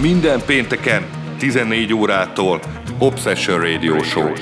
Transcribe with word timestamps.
Minden 0.00 0.42
pénteken 0.46 1.06
14 1.38 1.92
órától 1.92 2.60
Obsession 2.98 3.60
Radio 3.60 4.02
Show. 4.02 4.32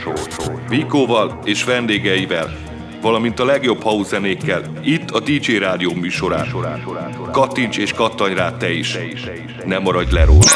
Vikóval 0.68 1.40
és 1.44 1.64
vendégeivel, 1.64 2.56
valamint 3.00 3.40
a 3.40 3.44
legjobb 3.44 3.82
house 3.82 4.08
zenékkel 4.08 4.72
itt 4.84 5.10
a 5.10 5.20
DJ 5.20 5.56
Rádió 5.56 5.92
műsorán. 5.92 6.54
Kattints 7.32 7.76
és 7.76 7.92
kattanj 7.92 8.34
rá 8.34 8.56
te 8.56 8.72
is. 8.72 8.98
Ne 9.64 9.78
maradj 9.78 10.12
le 10.12 10.24
róla. 10.24 10.50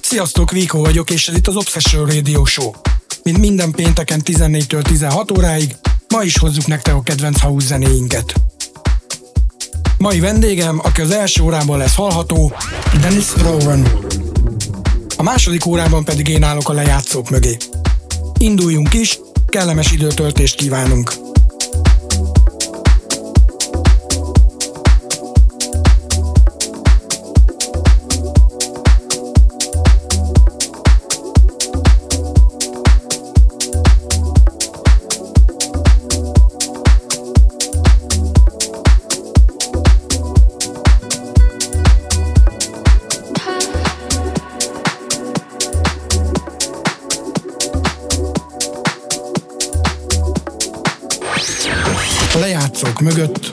Sziasztok, 0.00 0.50
Viko 0.50 0.78
vagyok, 0.78 1.10
és 1.10 1.28
ez 1.28 1.36
itt 1.36 1.46
az 1.46 1.56
Obsession 1.56 2.06
Radio 2.06 2.44
Show. 2.44 2.70
Mint 3.26 3.38
minden 3.38 3.70
pénteken 3.70 4.20
14-től 4.24 4.82
16 4.82 5.30
óráig, 5.30 5.76
ma 6.08 6.22
is 6.22 6.38
hozzuk 6.38 6.66
nektek 6.66 6.94
a 6.94 7.02
kedvenc 7.02 7.40
house 7.40 7.66
zenéinket. 7.66 8.32
Mai 9.98 10.20
vendégem, 10.20 10.80
aki 10.82 11.00
az 11.00 11.10
első 11.10 11.42
órában 11.42 11.78
lesz 11.78 11.94
hallható, 11.94 12.52
Dennis 13.00 13.32
Rowan. 13.42 13.88
A 15.16 15.22
második 15.22 15.66
órában 15.66 16.04
pedig 16.04 16.28
én 16.28 16.42
állok 16.42 16.68
a 16.68 16.72
lejátszók 16.72 17.30
mögé. 17.30 17.56
Induljunk 18.38 18.94
is, 18.94 19.18
kellemes 19.46 19.92
időtöltést 19.92 20.54
kívánunk! 20.54 21.25
Lejátszók 52.82 53.00
mögött 53.00 53.52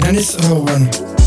Dennis 0.00 0.34
Rowan. 0.48 1.17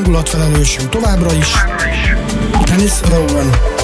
Hangulatfelelősünk 0.00 0.88
továbbra 0.88 1.32
is, 1.32 1.52
Dennis 2.64 3.00
Rowan. 3.08 3.79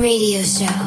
Radio 0.00 0.42
Show. 0.44 0.77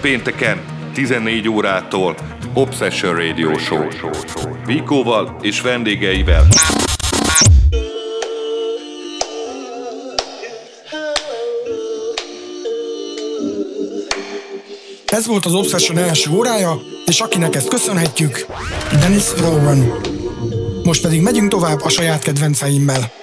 Pénteken 0.00 0.64
14 0.94 1.48
órától 1.48 2.16
Obsession 2.54 3.14
Radio 3.14 3.58
Show. 3.58 3.86
Vikóval 4.66 5.36
és 5.40 5.60
vendégeivel. 5.60 6.46
Ez 15.06 15.26
volt 15.26 15.44
az 15.44 15.54
Obsession 15.54 15.98
első 15.98 16.30
órája, 16.30 16.80
és 17.06 17.20
akinek 17.20 17.54
ezt 17.54 17.68
köszönhetjük, 17.68 18.46
Dennis 19.00 19.24
Rowan. 19.40 20.00
Most 20.84 21.02
pedig 21.02 21.20
megyünk 21.22 21.50
tovább 21.50 21.80
a 21.82 21.88
saját 21.88 22.22
kedvenceimmel. 22.22 23.17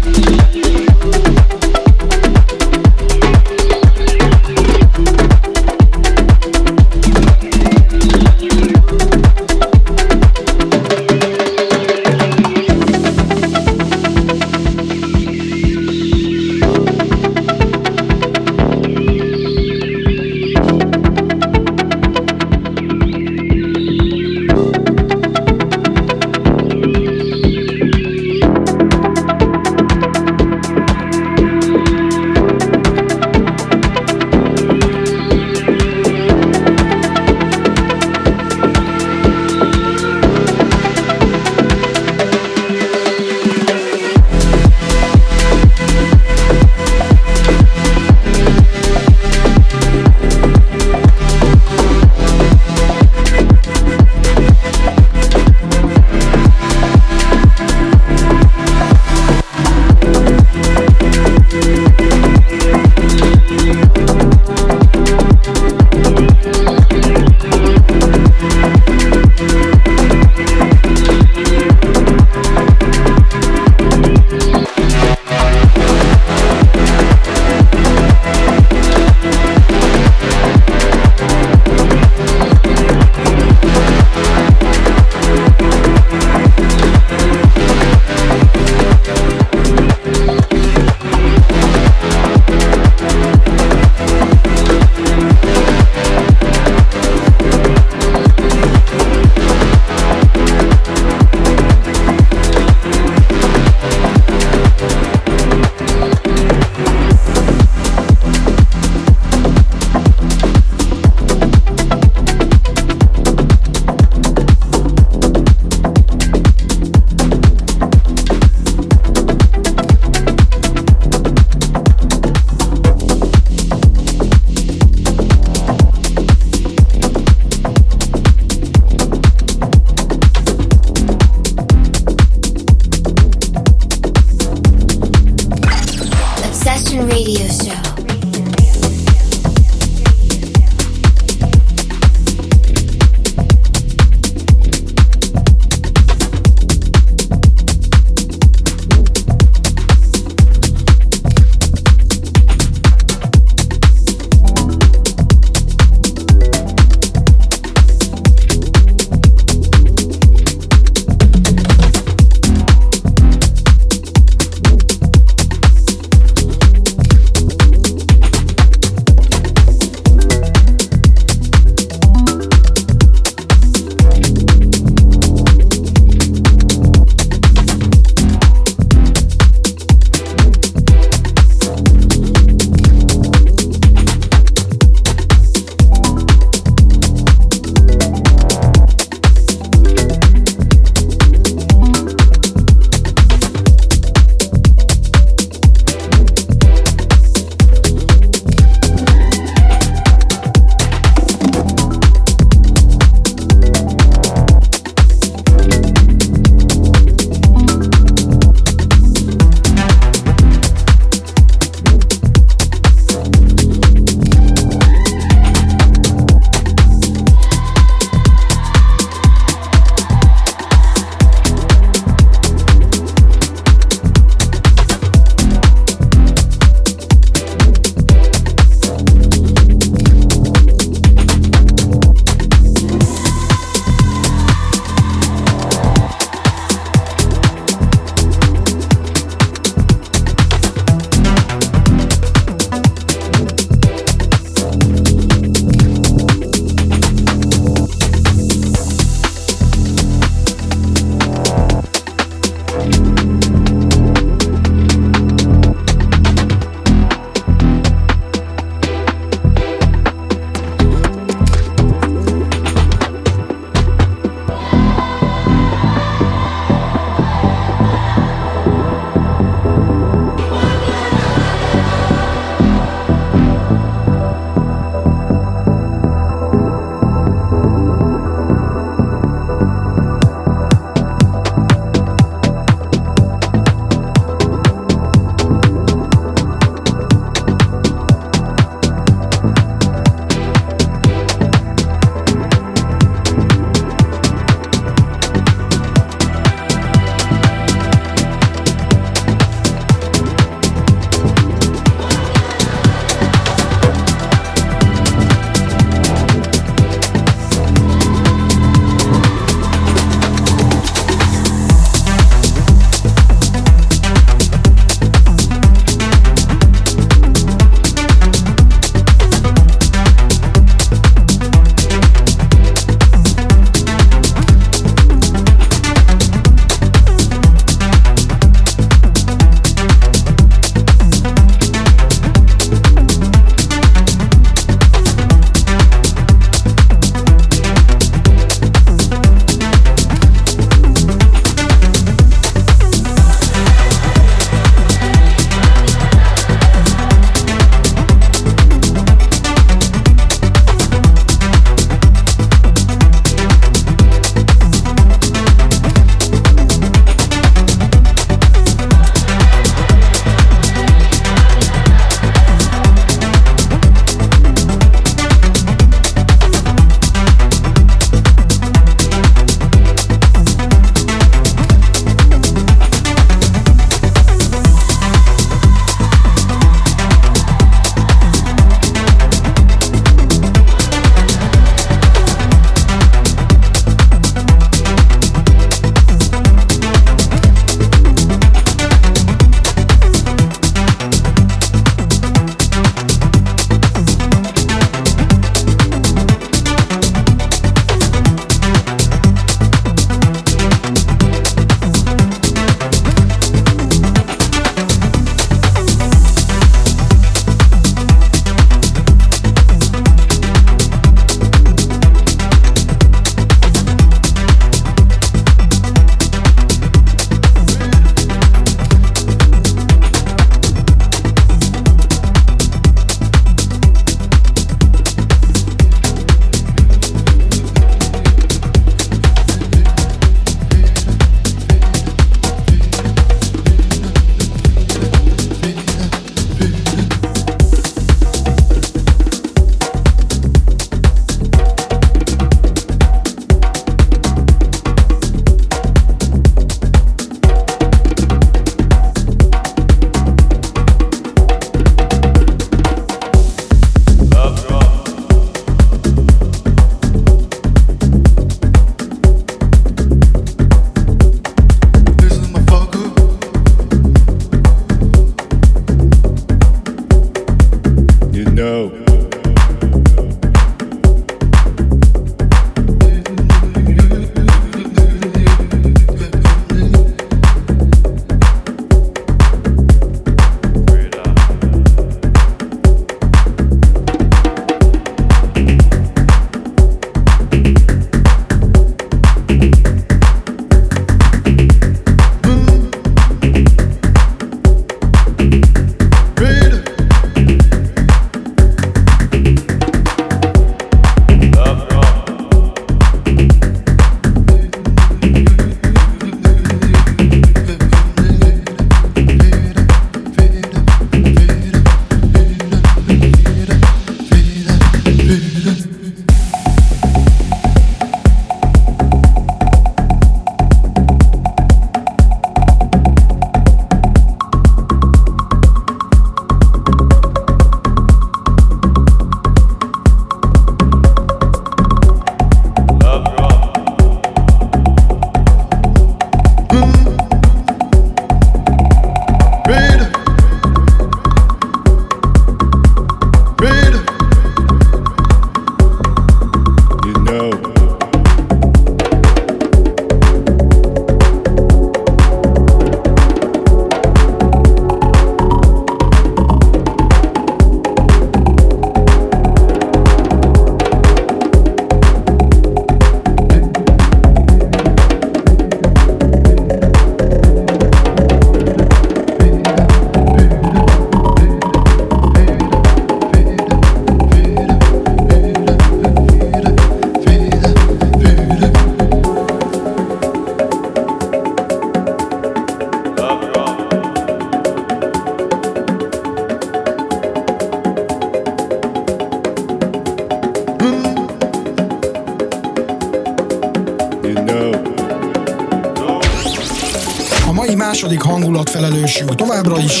Royce. 599.71 600.00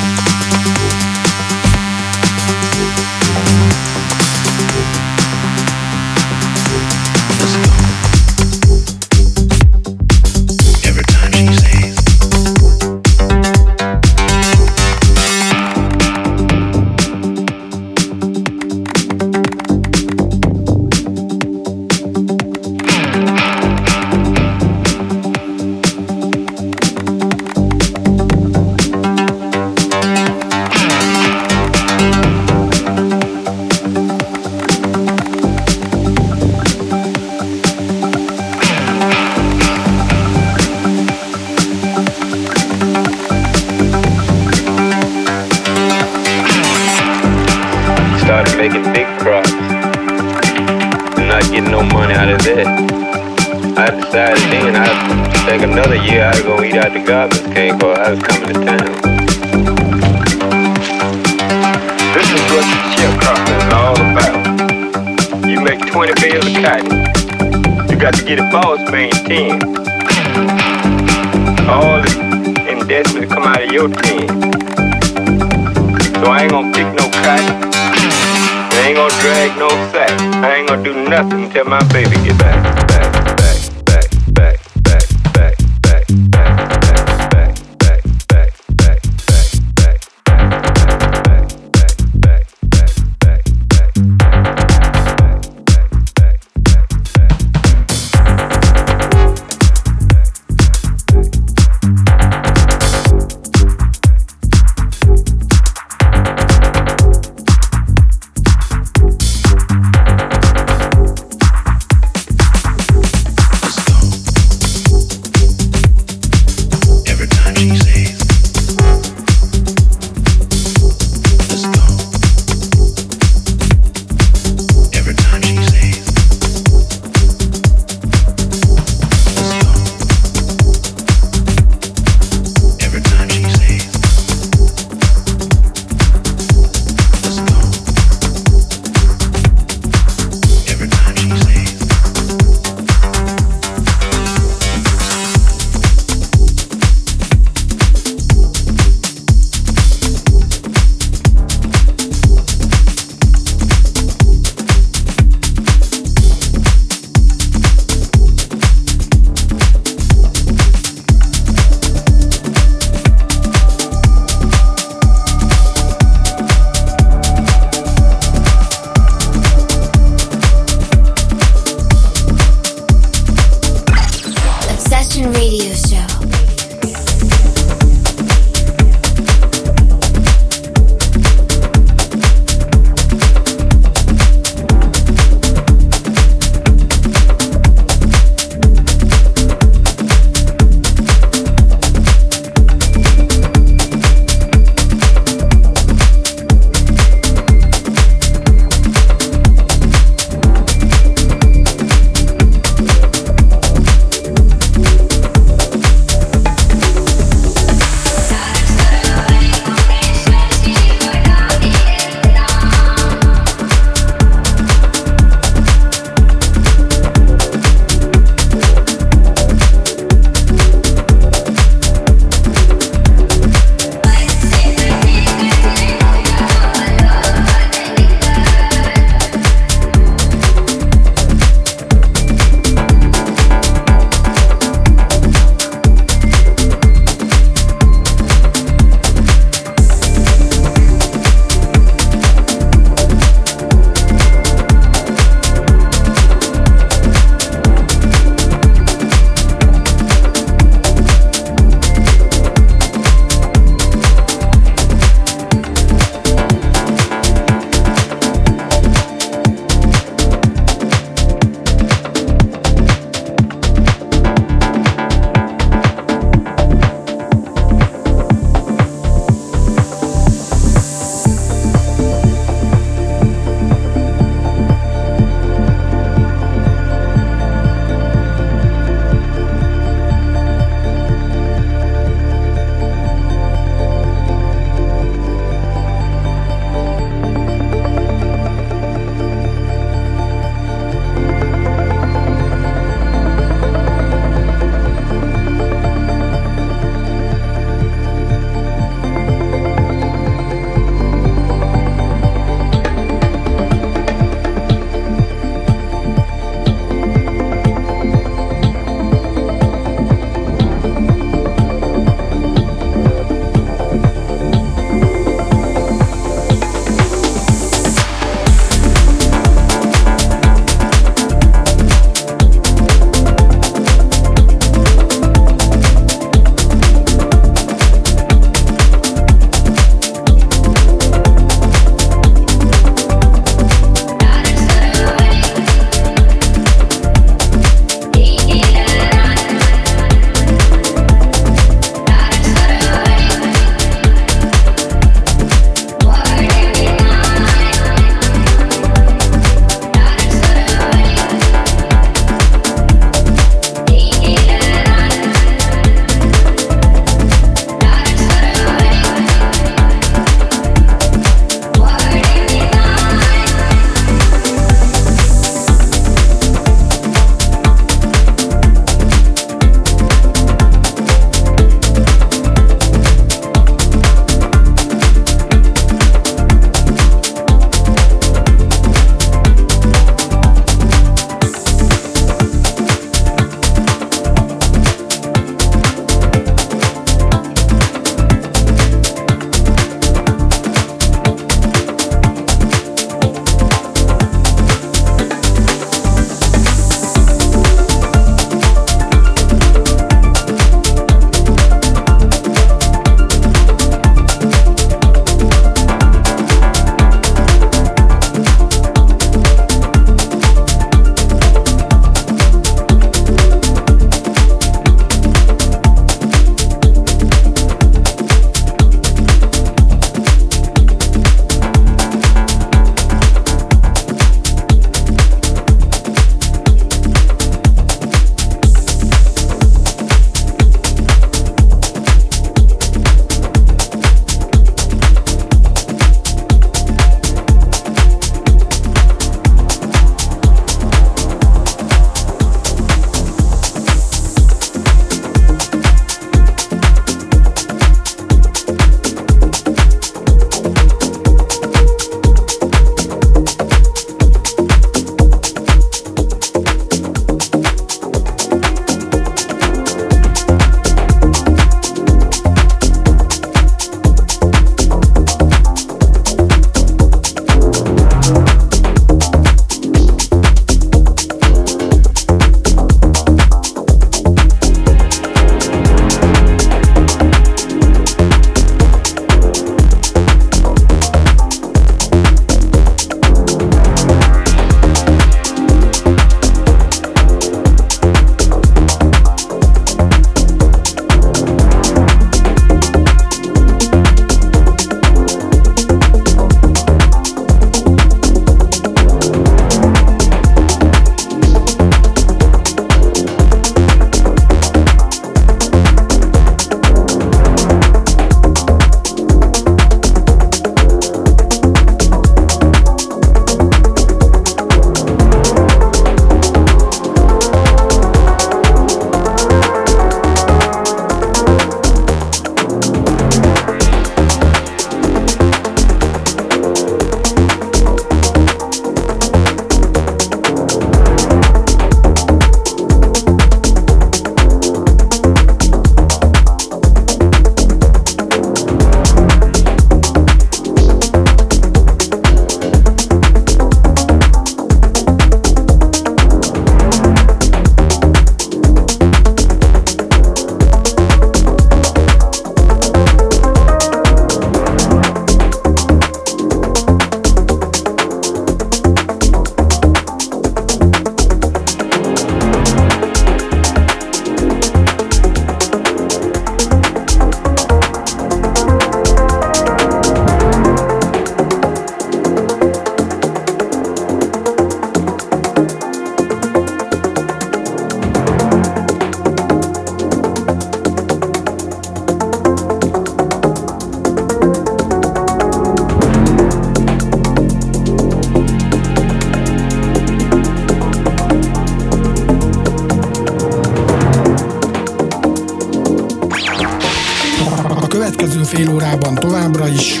Fél 598.48 598.70
órában 598.70 599.14
továbbra 599.14 599.68
is 599.68 600.00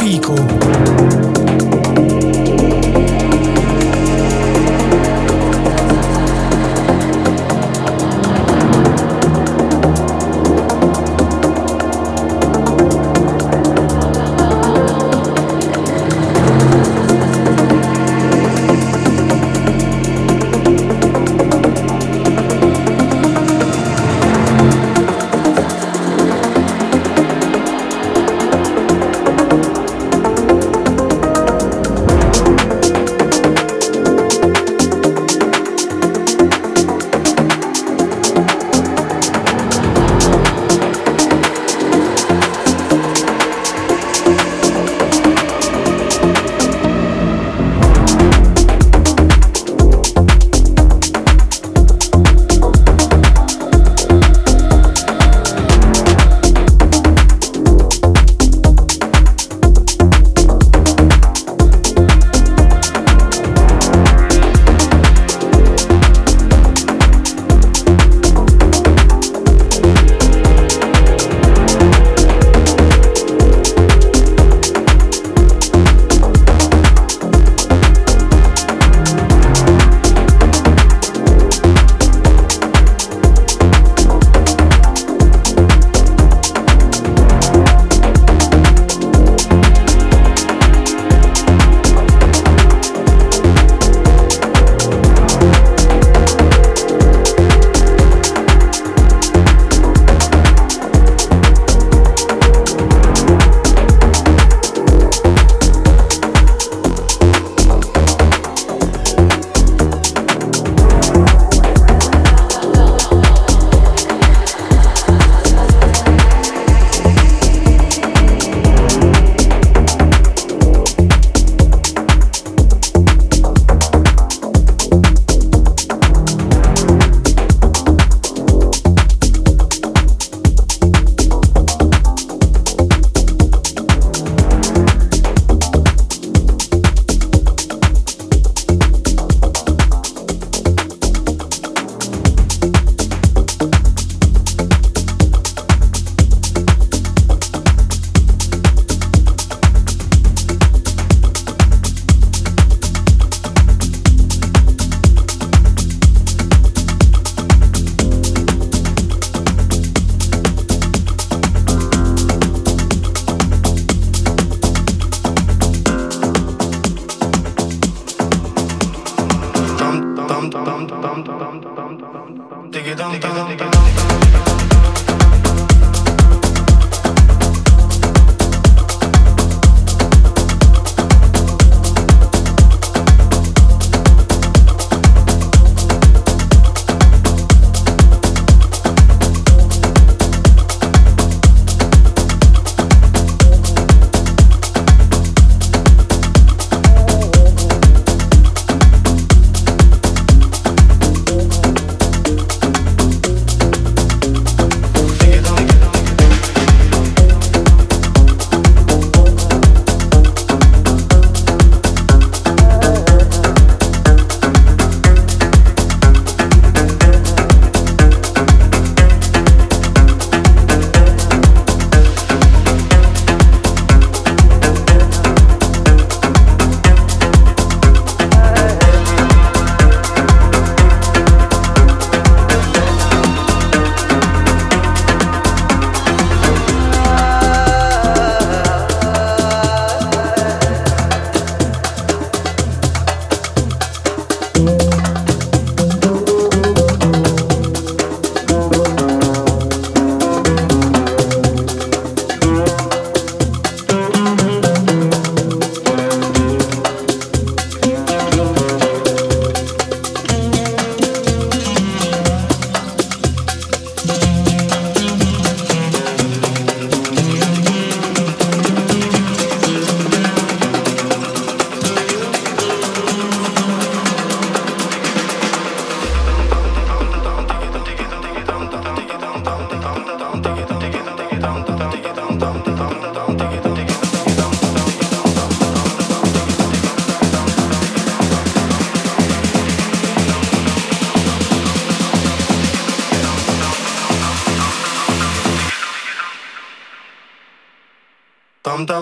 Rico. 0.00 0.34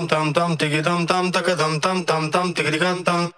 tam 0.09 0.33
tam 0.33 0.33
tam 0.33 0.57
tiki 0.57 0.83
tam 0.83 1.07
tam 1.07 1.33
taka 1.33 1.57
tam 1.57 1.81
tam 1.81 2.05
tam 2.05 2.31
tam 2.31 2.55
tiki 2.55 2.79
tam 2.79 3.05
tam. 3.05 3.32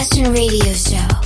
Sebastian 0.00 0.32
Radio 0.32 0.72
Show. 0.72 1.19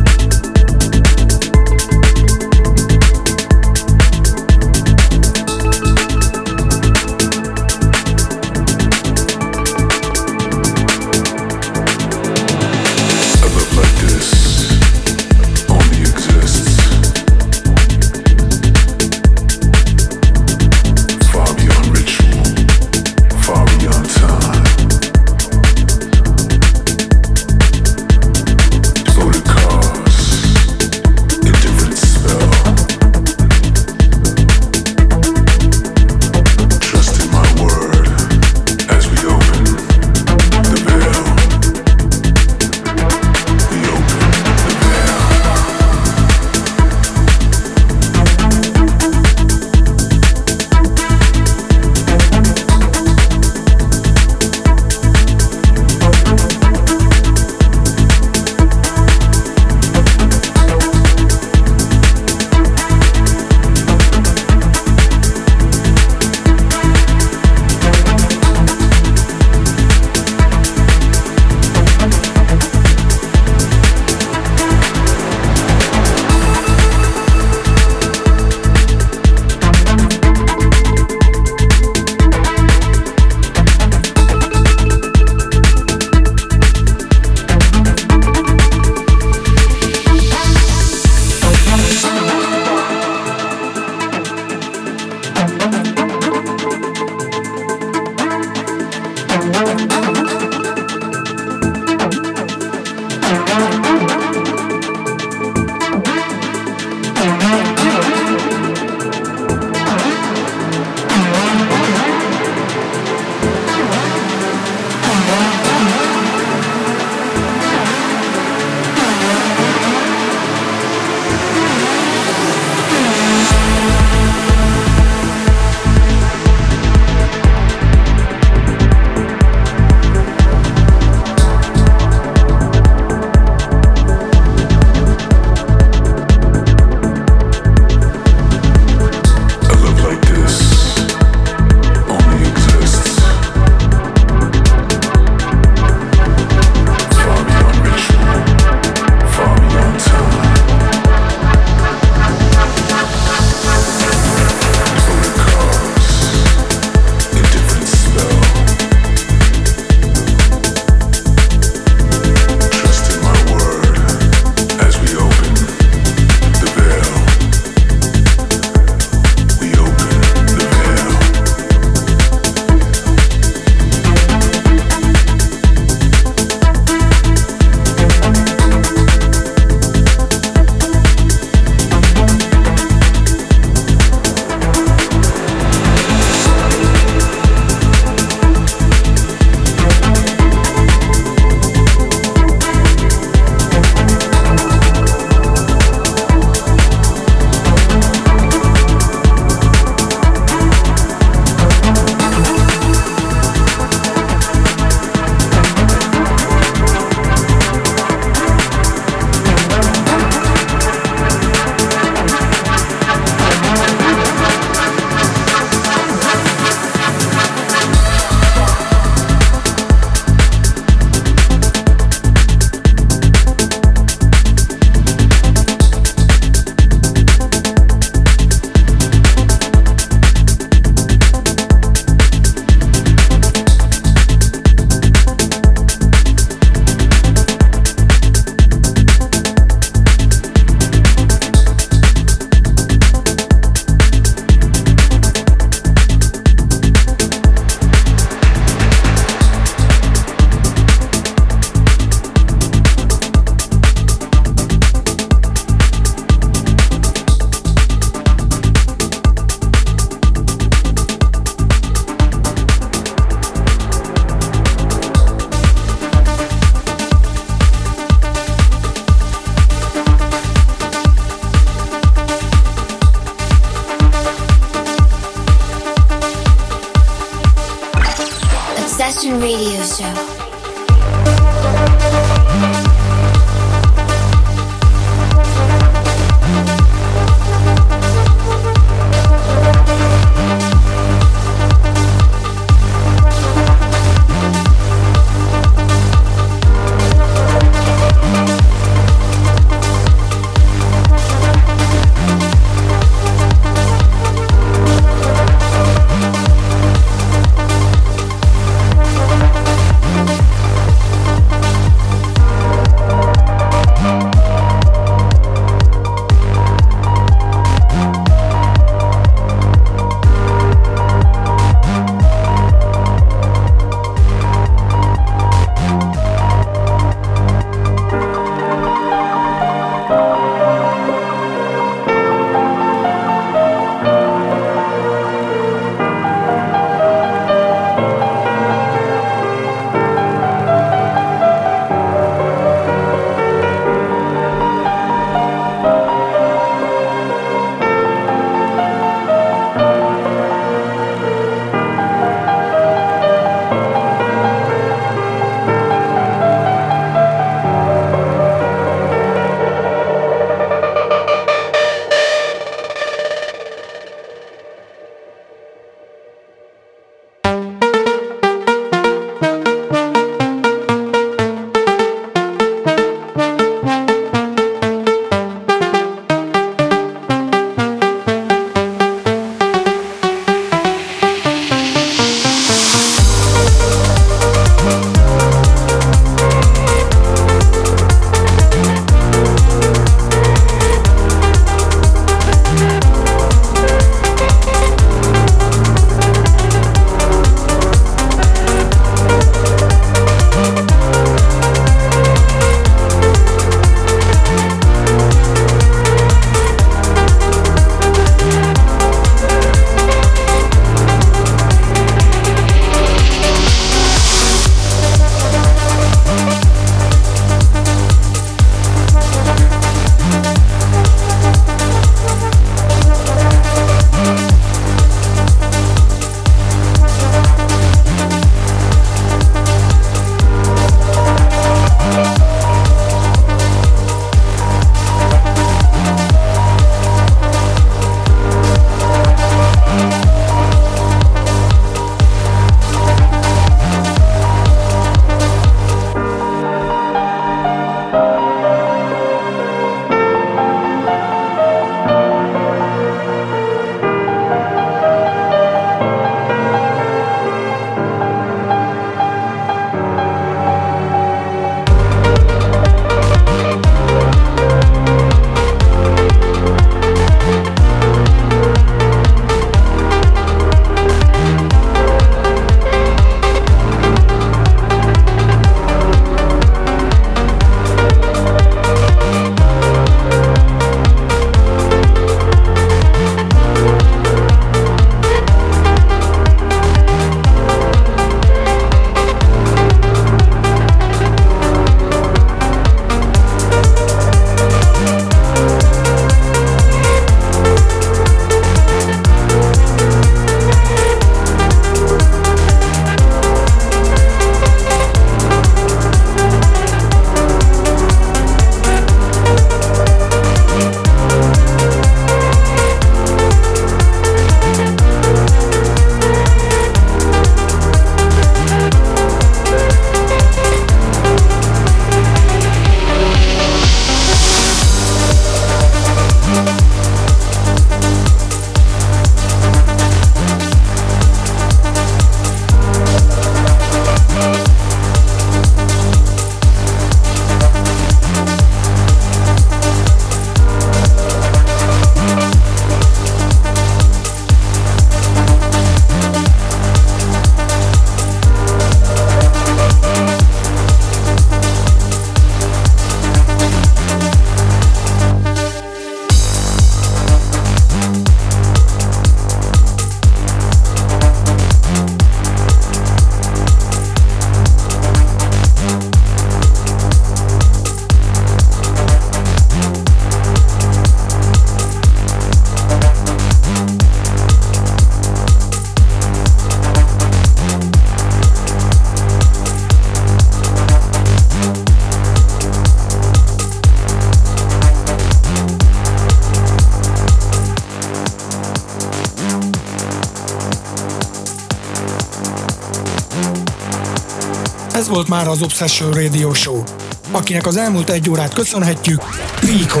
Volt 595.16 595.28
már 595.28 595.48
az 595.48 595.62
Obsession 595.62 596.12
Radio 596.12 596.54
Show, 596.54 596.82
akinek 597.30 597.66
az 597.66 597.76
elmúlt 597.76 598.10
egy 598.10 598.30
órát 598.30 598.54
köszönhetjük, 598.54 599.22
Rico. 599.60 600.00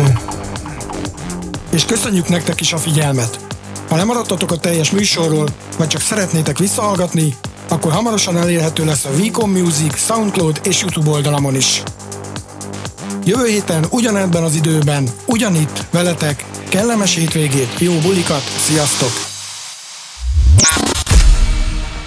És 1.70 1.84
köszönjük 1.84 2.28
nektek 2.28 2.60
is 2.60 2.72
a 2.72 2.76
figyelmet. 2.76 3.38
Ha 3.88 3.96
lemaradtatok 3.96 4.50
a 4.50 4.56
teljes 4.56 4.90
műsorról, 4.90 5.48
vagy 5.78 5.88
csak 5.88 6.00
szeretnétek 6.00 6.58
visszahallgatni, 6.58 7.36
akkor 7.68 7.92
hamarosan 7.92 8.36
elérhető 8.36 8.84
lesz 8.84 9.04
a 9.04 9.14
Vicom 9.14 9.50
Music, 9.50 9.98
Soundcloud 9.98 10.60
és 10.64 10.80
YouTube 10.80 11.10
oldalamon 11.10 11.54
is. 11.54 11.82
Jövő 13.24 13.46
héten 13.46 13.86
ugyanebben 13.90 14.42
az 14.42 14.54
időben, 14.54 15.08
ugyanitt, 15.26 15.84
veletek, 15.90 16.44
kellemes 16.68 17.14
hétvégét, 17.14 17.74
jó 17.78 17.92
bulikat, 17.92 18.42
sziasztok! 18.58 19.12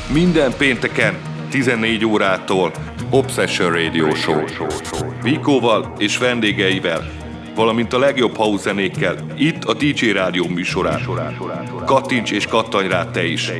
Minden 0.08 0.54
pénteken 0.58 1.18
14 1.50 2.06
órától 2.06 2.89
Obsession 3.12 3.72
Radio 3.72 4.16
Show. 4.16 4.44
Vikóval 5.22 5.94
és 5.98 6.18
vendégeivel, 6.18 7.12
valamint 7.56 7.94
a 7.94 8.00
legjobb 8.00 8.36
house 8.36 8.62
zenékkel, 8.62 9.16
itt 9.38 9.64
a 9.64 9.74
DJ 9.74 10.12
Rádió 10.12 10.48
műsorán. 10.48 11.02
Kattints 11.86 12.32
és 12.32 12.46
kattanj 12.46 12.88
rá 12.88 13.06
te 13.06 13.26
is. 13.26 13.52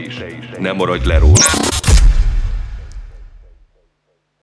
Ne 0.60 0.72
maradj 0.72 1.08
le 1.08 1.18
róla. 1.18 1.59